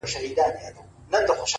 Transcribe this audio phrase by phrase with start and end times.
[0.03, 0.29] ته يې
[1.13, 1.45] بد ايسې!